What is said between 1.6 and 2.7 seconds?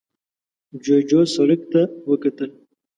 ته وکتل.